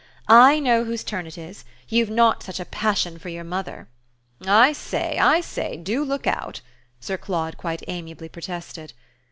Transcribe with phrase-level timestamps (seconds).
[0.27, 1.63] "I know whose turn it is.
[1.87, 3.87] You've not such a passion for your mother!"
[4.47, 6.61] "I say, I say: DO look out!"
[6.99, 8.93] Sir Claude quite amiably protested.